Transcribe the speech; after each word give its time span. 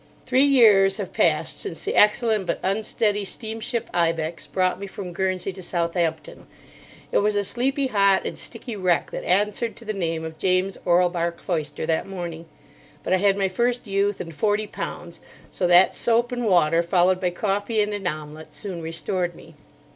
Three 0.25 0.41
years 0.41 0.97
have 0.97 1.13
passed 1.13 1.59
since 1.59 1.83
the 1.83 1.93
excellent, 1.93 2.47
but 2.47 2.59
unsteady, 2.63 3.23
steamship 3.23 3.87
Ibex 3.93 4.47
brought 4.47 4.79
me 4.79 4.87
from 4.87 5.13
Guernsey 5.13 5.51
to 5.51 5.61
Southampton. 5.61 6.47
It 7.11 7.19
was 7.19 7.35
a 7.35 7.43
sleepy, 7.43 7.85
hot, 7.85 8.25
and 8.25 8.35
sticky 8.35 8.75
wreck 8.75 9.11
that 9.11 9.23
answered 9.23 9.75
to 9.75 9.85
the 9.85 9.93
name 9.93 10.25
of 10.25 10.39
James 10.39 10.75
Orlebar 10.85 11.31
Cloyster 11.31 11.85
that 11.85 12.07
morning; 12.07 12.47
but 13.03 13.13
I 13.13 13.17
had 13.17 13.37
my 13.37 13.47
first 13.47 13.85
youth 13.85 14.19
and 14.19 14.33
forty 14.33 14.65
pounds, 14.65 15.19
so 15.51 15.67
that 15.67 15.93
soap 15.93 16.31
and 16.31 16.47
water, 16.47 16.81
followed 16.81 17.21
by 17.21 17.29
coffee 17.29 17.79
and 17.79 17.93
an 17.93 18.07
omelette, 18.07 18.55
soon 18.55 18.81
restored 18.81 19.35
me. 19.35 19.53